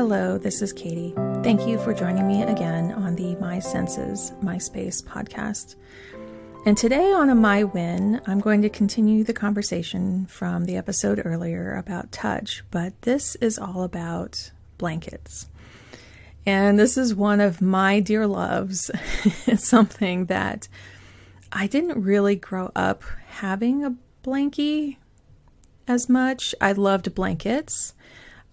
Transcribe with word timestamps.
Hello, 0.00 0.38
this 0.38 0.62
is 0.62 0.72
Katie. 0.72 1.12
Thank 1.42 1.68
you 1.68 1.78
for 1.78 1.92
joining 1.92 2.26
me 2.26 2.42
again 2.42 2.90
on 2.90 3.16
the 3.16 3.36
My 3.36 3.58
Senses, 3.58 4.32
My 4.40 4.56
Space 4.56 5.02
podcast. 5.02 5.76
And 6.64 6.74
today 6.74 7.12
on 7.12 7.28
a 7.28 7.34
My 7.34 7.64
Win, 7.64 8.18
I'm 8.26 8.40
going 8.40 8.62
to 8.62 8.70
continue 8.70 9.24
the 9.24 9.34
conversation 9.34 10.24
from 10.24 10.64
the 10.64 10.78
episode 10.78 11.20
earlier 11.22 11.74
about 11.74 12.12
touch, 12.12 12.64
but 12.70 13.02
this 13.02 13.36
is 13.42 13.58
all 13.58 13.82
about 13.82 14.52
blankets. 14.78 15.50
And 16.46 16.78
this 16.78 16.96
is 16.96 17.14
one 17.14 17.42
of 17.42 17.60
my 17.60 18.00
dear 18.00 18.26
loves. 18.26 18.90
it's 19.46 19.68
something 19.68 20.24
that 20.24 20.66
I 21.52 21.66
didn't 21.66 22.02
really 22.02 22.36
grow 22.36 22.72
up 22.74 23.02
having 23.26 23.84
a 23.84 23.96
blankie 24.24 24.96
as 25.86 26.08
much. 26.08 26.54
I 26.58 26.72
loved 26.72 27.14
blankets, 27.14 27.92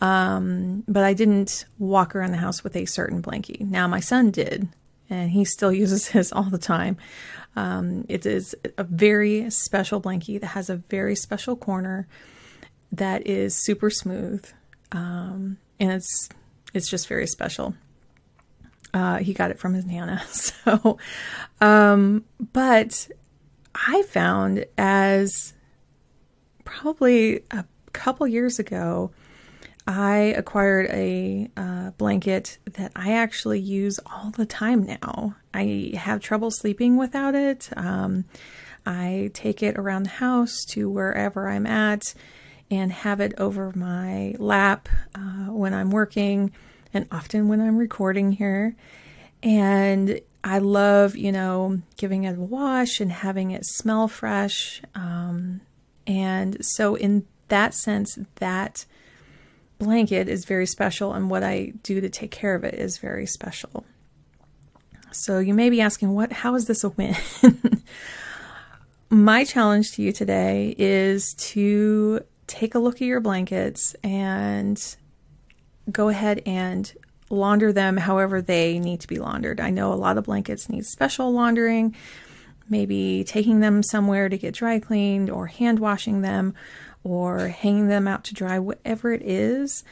um, 0.00 0.84
but 0.86 1.04
I 1.04 1.14
didn't 1.14 1.64
walk 1.78 2.14
around 2.14 2.32
the 2.32 2.38
house 2.38 2.62
with 2.62 2.76
a 2.76 2.84
certain 2.84 3.22
blankie. 3.22 3.60
Now, 3.60 3.88
my 3.88 4.00
son 4.00 4.30
did, 4.30 4.68
and 5.08 5.30
he 5.30 5.44
still 5.44 5.72
uses 5.84 6.08
his 6.08 6.32
all 6.32 6.44
the 6.50 6.58
time. 6.58 6.96
Um, 7.56 8.04
it 8.08 8.26
is 8.26 8.54
a 8.76 8.84
very 8.84 9.50
special 9.50 10.00
blankie 10.00 10.40
that 10.40 10.48
has 10.48 10.68
a 10.68 10.76
very 10.76 11.16
special 11.16 11.56
corner 11.56 12.06
that 12.92 13.26
is 13.26 13.56
super 13.56 13.90
smooth, 13.90 14.46
um, 14.92 15.56
and 15.80 15.92
it's 15.92 16.28
it's 16.74 16.88
just 16.88 17.08
very 17.08 17.26
special. 17.26 17.74
Uh, 18.92 19.18
he 19.18 19.32
got 19.34 19.50
it 19.50 19.58
from 19.58 19.74
his 19.74 19.84
nana. 19.84 20.22
So, 20.66 20.98
um, 21.60 22.24
but 22.52 23.08
I 23.74 24.02
found 24.02 24.66
as 24.76 25.54
probably 26.64 27.44
a 27.50 27.64
couple 27.92 28.26
years 28.26 28.58
ago, 28.58 29.12
I 29.86 30.34
acquired 30.36 30.86
a 30.90 31.48
uh, 31.56 31.90
blanket 31.92 32.58
that 32.72 32.92
I 32.96 33.12
actually 33.12 33.60
use 33.60 34.00
all 34.06 34.30
the 34.30 34.46
time 34.46 34.84
now. 34.84 35.36
I 35.54 35.92
have 35.94 36.20
trouble 36.20 36.50
sleeping 36.50 36.96
without 36.96 37.34
it. 37.34 37.70
Um, 37.76 38.24
I 38.84 39.30
take 39.32 39.62
it 39.62 39.78
around 39.78 40.04
the 40.04 40.10
house 40.10 40.64
to 40.70 40.90
wherever 40.90 41.48
I'm 41.48 41.66
at 41.66 42.14
and 42.70 42.90
have 42.90 43.20
it 43.20 43.34
over 43.38 43.72
my 43.76 44.34
lap 44.38 44.88
uh, 45.14 45.52
when 45.52 45.72
I'm 45.72 45.90
working 45.90 46.52
and 46.92 47.06
often 47.12 47.48
when 47.48 47.60
I'm 47.60 47.76
recording 47.76 48.32
here. 48.32 48.74
And 49.42 50.20
I 50.42 50.58
love, 50.58 51.16
you 51.16 51.30
know, 51.30 51.80
giving 51.96 52.24
it 52.24 52.38
a 52.38 52.40
wash 52.40 53.00
and 53.00 53.12
having 53.12 53.52
it 53.52 53.64
smell 53.64 54.08
fresh. 54.08 54.82
Um, 54.94 55.60
and 56.06 56.64
so, 56.64 56.94
in 56.94 57.26
that 57.48 57.74
sense, 57.74 58.18
that 58.36 58.86
blanket 59.78 60.28
is 60.28 60.44
very 60.44 60.66
special, 60.66 61.12
and 61.12 61.30
what 61.30 61.42
I 61.42 61.72
do 61.82 62.00
to 62.00 62.08
take 62.08 62.30
care 62.30 62.54
of 62.54 62.64
it 62.64 62.74
is 62.74 62.98
very 62.98 63.26
special. 63.26 63.84
So, 65.12 65.38
you 65.38 65.54
may 65.54 65.70
be 65.70 65.80
asking, 65.80 66.14
what? 66.14 66.32
How 66.32 66.54
is 66.54 66.66
this 66.66 66.84
a 66.84 66.90
win? 66.90 67.16
My 69.10 69.44
challenge 69.44 69.92
to 69.92 70.02
you 70.02 70.12
today 70.12 70.74
is 70.76 71.34
to 71.34 72.20
take 72.46 72.74
a 72.74 72.78
look 72.78 72.96
at 72.96 73.06
your 73.06 73.20
blankets 73.20 73.94
and 74.02 74.96
go 75.90 76.08
ahead 76.08 76.42
and 76.44 76.92
launder 77.30 77.72
them 77.72 77.96
however 77.96 78.42
they 78.42 78.78
need 78.78 79.00
to 79.00 79.08
be 79.08 79.18
laundered. 79.18 79.60
I 79.60 79.70
know 79.70 79.92
a 79.92 79.94
lot 79.94 80.18
of 80.18 80.24
blankets 80.24 80.68
need 80.68 80.84
special 80.84 81.32
laundering, 81.32 81.94
maybe 82.68 83.24
taking 83.24 83.60
them 83.60 83.82
somewhere 83.82 84.28
to 84.28 84.38
get 84.38 84.54
dry 84.54 84.78
cleaned 84.78 85.30
or 85.30 85.46
hand 85.46 85.78
washing 85.78 86.22
them 86.22 86.54
or 87.06 87.48
hanging 87.48 87.88
them 87.88 88.08
out 88.08 88.24
to 88.24 88.34
dry, 88.34 88.58
whatever 88.58 89.12
it 89.12 89.22
is. 89.22 89.84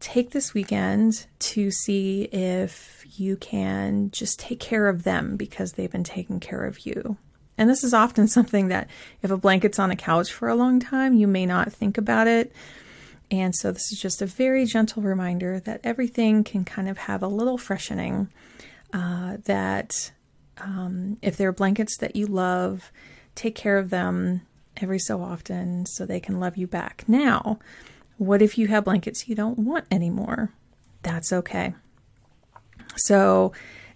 Take 0.00 0.30
this 0.30 0.54
weekend 0.54 1.26
to 1.40 1.70
see 1.70 2.22
if 2.24 3.04
you 3.18 3.36
can 3.36 4.10
just 4.10 4.40
take 4.40 4.60
care 4.60 4.88
of 4.88 5.02
them 5.02 5.36
because 5.36 5.72
they've 5.72 5.90
been 5.90 6.04
taking 6.04 6.40
care 6.40 6.64
of 6.64 6.86
you. 6.86 7.16
And 7.58 7.68
this 7.68 7.84
is 7.84 7.92
often 7.92 8.28
something 8.28 8.68
that 8.68 8.88
if 9.22 9.30
a 9.30 9.36
blanket's 9.36 9.78
on 9.78 9.90
a 9.90 9.96
couch 9.96 10.32
for 10.32 10.48
a 10.48 10.54
long 10.54 10.80
time, 10.80 11.14
you 11.14 11.26
may 11.26 11.46
not 11.46 11.72
think 11.72 11.98
about 11.98 12.26
it 12.26 12.52
and 13.30 13.54
so 13.54 13.70
this 13.70 13.92
is 13.92 14.00
just 14.00 14.20
a 14.20 14.26
very 14.26 14.66
gentle 14.66 15.02
reminder 15.02 15.60
that 15.60 15.80
everything 15.84 16.42
can 16.42 16.64
kind 16.64 16.88
of 16.88 16.98
have 16.98 17.22
a 17.22 17.28
little 17.28 17.58
freshening. 17.58 18.28
Uh, 18.92 19.36
that 19.44 20.10
um, 20.58 21.16
if 21.22 21.36
there 21.36 21.48
are 21.48 21.52
blankets 21.52 21.96
that 21.98 22.16
you 22.16 22.26
love, 22.26 22.90
take 23.36 23.54
care 23.54 23.78
of 23.78 23.90
them 23.90 24.42
every 24.82 24.98
so 24.98 25.22
often 25.22 25.86
so 25.86 26.04
they 26.04 26.20
can 26.20 26.40
love 26.40 26.56
you 26.56 26.66
back. 26.66 27.04
Now, 27.06 27.58
what 28.18 28.42
if 28.42 28.58
you 28.58 28.68
have 28.68 28.84
blankets 28.84 29.28
you 29.28 29.34
don't 29.34 29.58
want 29.58 29.86
anymore? 29.90 30.52
That's 31.02 31.32
okay. 31.32 31.74
So 32.96 33.52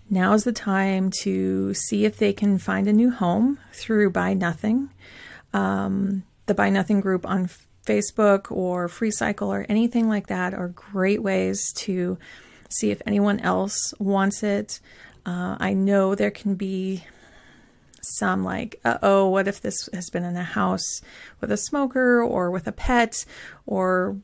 now 0.09 0.33
is 0.34 0.45
the 0.45 0.53
time 0.53 1.11
to 1.22 1.75
see 1.75 2.05
if 2.05 2.17
they 2.17 2.33
can 2.33 2.59
find 2.59 2.87
a 2.89 2.93
new 2.93 3.11
home 3.11 3.59
through 3.72 4.11
Buy 4.11 4.34
Nothing. 4.34 4.91
Um, 5.53 6.25
the 6.47 6.55
Buy 6.55 6.71
Nothing 6.71 7.01
group 7.01 7.27
on 7.27 7.49
Facebook 7.87 8.51
or 8.51 8.89
FreeCycle 8.89 9.47
or 9.47 9.66
anything 9.69 10.09
like 10.09 10.28
that 10.28 10.55
are 10.55 10.69
great 10.69 11.22
ways 11.22 11.72
to 11.77 12.19
see 12.71 12.91
if 12.91 13.03
anyone 13.06 13.41
else 13.41 13.95
wants 13.99 14.43
it. 14.43 14.81
Uh, 15.27 15.56
I 15.59 15.75
know 15.75 16.15
there 16.15 16.31
can 16.31 16.55
be 16.55 17.05
some 18.06 18.44
like, 18.44 18.81
uh 18.84 18.98
oh, 19.03 19.28
what 19.28 19.48
if 19.48 19.60
this 19.60 19.88
has 19.92 20.10
been 20.10 20.25
in 20.25 20.37
a 20.37 20.44
house 20.44 21.00
with 21.41 21.50
a 21.50 21.56
smoker 21.56 22.22
or 22.22 22.50
with 22.50 22.66
a 22.66 22.72
pet? 22.72 23.25
Or, 23.66 24.16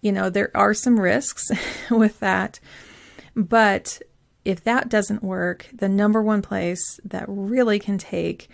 you 0.00 0.12
know, 0.12 0.30
there 0.30 0.50
are 0.54 0.74
some 0.74 1.00
risks 1.00 1.50
with 1.90 2.20
that. 2.20 2.60
But 3.34 4.00
if 4.44 4.62
that 4.64 4.88
doesn't 4.88 5.22
work, 5.22 5.66
the 5.72 5.88
number 5.88 6.22
one 6.22 6.42
place 6.42 7.00
that 7.04 7.24
really 7.28 7.78
can 7.78 7.98
take 7.98 8.48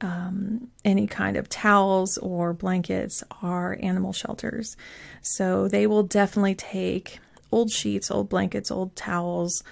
um, 0.00 0.68
any 0.84 1.06
kind 1.06 1.36
of 1.36 1.48
towels 1.48 2.18
or 2.18 2.52
blankets 2.52 3.24
are 3.42 3.78
animal 3.80 4.12
shelters. 4.12 4.76
So 5.22 5.68
they 5.68 5.86
will 5.86 6.02
definitely 6.02 6.54
take 6.54 7.18
old 7.50 7.70
sheets, 7.70 8.10
old 8.10 8.28
blankets, 8.28 8.70
old 8.70 8.94
towels, 8.96 9.62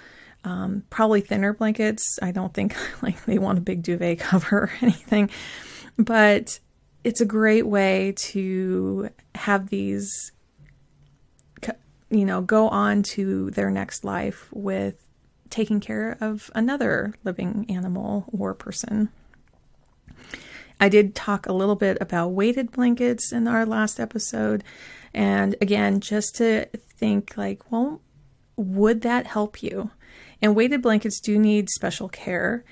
um, 0.43 0.83
probably 0.89 1.21
thinner 1.21 1.53
blankets. 1.53 2.19
I 2.21 2.31
don't 2.31 2.53
think 2.53 2.75
like 3.01 3.23
they 3.25 3.37
want 3.37 3.57
a 3.57 3.61
big 3.61 3.83
duvet 3.83 4.19
cover 4.19 4.57
or 4.57 4.71
anything, 4.81 5.29
but 5.97 6.59
it's 7.03 7.21
a 7.21 7.25
great 7.25 7.67
way 7.67 8.13
to 8.17 9.09
have 9.35 9.69
these, 9.69 10.31
you 12.09 12.25
know, 12.25 12.41
go 12.41 12.69
on 12.69 13.03
to 13.03 13.51
their 13.51 13.69
next 13.69 14.03
life 14.03 14.47
with 14.53 14.95
taking 15.49 15.79
care 15.79 16.17
of 16.19 16.49
another 16.55 17.13
living 17.23 17.65
animal 17.69 18.25
or 18.31 18.53
person. 18.53 19.09
I 20.79 20.89
did 20.89 21.15
talk 21.15 21.45
a 21.45 21.53
little 21.53 21.75
bit 21.75 21.97
about 22.01 22.29
weighted 22.29 22.71
blankets 22.71 23.31
in 23.31 23.47
our 23.47 23.65
last 23.65 23.99
episode. 23.99 24.63
And 25.13 25.55
again, 25.61 25.99
just 25.99 26.35
to 26.37 26.65
think 26.75 27.37
like, 27.37 27.71
well, 27.71 28.01
would 28.55 29.01
that 29.01 29.27
help 29.27 29.61
you? 29.61 29.91
And 30.43 30.57
weighted 30.57 30.81
blankets 30.81 31.21
do 31.21 31.39
need 31.39 31.69
special 31.69 32.09
care. 32.09 32.65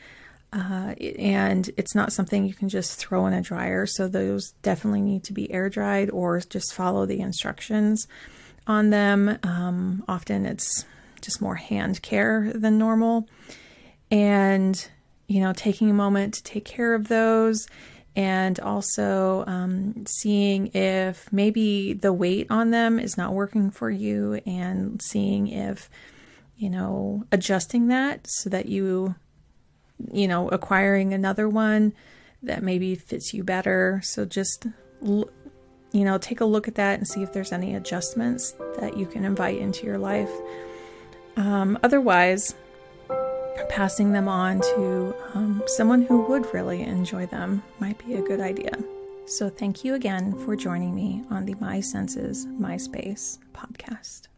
Uh, 0.51 0.93
and 1.17 1.71
it's 1.77 1.95
not 1.95 2.11
something 2.11 2.45
you 2.45 2.53
can 2.53 2.67
just 2.67 2.99
throw 2.99 3.25
in 3.25 3.33
a 3.33 3.41
dryer. 3.41 3.85
So 3.85 4.09
those 4.09 4.51
definitely 4.61 4.99
need 4.99 5.23
to 5.23 5.33
be 5.33 5.49
air 5.49 5.69
dried 5.69 6.09
or 6.09 6.41
just 6.41 6.73
follow 6.73 7.05
the 7.05 7.21
instructions 7.21 8.09
on 8.67 8.89
them. 8.89 9.39
Um, 9.43 10.03
often 10.09 10.45
it's 10.45 10.85
just 11.21 11.41
more 11.41 11.55
hand 11.55 12.01
care 12.01 12.51
than 12.53 12.77
normal. 12.77 13.29
And, 14.11 14.85
you 15.27 15.39
know, 15.39 15.53
taking 15.53 15.89
a 15.89 15.93
moment 15.93 16.33
to 16.33 16.43
take 16.43 16.65
care 16.65 16.93
of 16.93 17.07
those 17.07 17.67
and 18.17 18.59
also 18.59 19.45
um, 19.47 20.03
seeing 20.05 20.67
if 20.73 21.31
maybe 21.31 21.93
the 21.93 22.11
weight 22.11 22.47
on 22.49 22.71
them 22.71 22.99
is 22.99 23.17
not 23.17 23.31
working 23.31 23.71
for 23.71 23.89
you 23.89 24.41
and 24.45 25.01
seeing 25.01 25.47
if 25.47 25.89
you 26.61 26.69
know 26.69 27.23
adjusting 27.31 27.87
that 27.87 28.27
so 28.27 28.49
that 28.49 28.67
you 28.67 29.15
you 30.13 30.27
know 30.27 30.47
acquiring 30.49 31.11
another 31.13 31.49
one 31.49 31.93
that 32.43 32.61
maybe 32.61 32.93
fits 32.95 33.33
you 33.33 33.43
better 33.43 33.99
so 34.03 34.25
just 34.25 34.67
you 35.01 35.25
know 35.93 36.17
take 36.19 36.39
a 36.39 36.45
look 36.45 36.67
at 36.67 36.75
that 36.75 36.99
and 36.99 37.07
see 37.07 37.23
if 37.23 37.33
there's 37.33 37.51
any 37.51 37.73
adjustments 37.73 38.53
that 38.79 38.95
you 38.95 39.07
can 39.07 39.25
invite 39.25 39.57
into 39.57 39.85
your 39.85 39.97
life 39.97 40.31
um, 41.37 41.79
otherwise 41.81 42.53
passing 43.69 44.11
them 44.11 44.27
on 44.27 44.59
to 44.61 45.15
um, 45.33 45.63
someone 45.65 46.03
who 46.03 46.21
would 46.25 46.53
really 46.53 46.81
enjoy 46.81 47.25
them 47.27 47.63
might 47.79 47.97
be 48.05 48.15
a 48.15 48.21
good 48.21 48.41
idea. 48.41 48.71
So, 49.25 49.49
thank 49.49 49.85
you 49.85 49.93
again 49.93 50.33
for 50.45 50.57
joining 50.57 50.93
me 50.93 51.23
on 51.29 51.45
the 51.45 51.55
My 51.61 51.79
Senses, 51.79 52.45
My 52.45 52.75
Space 52.75 53.39
podcast. 53.53 54.30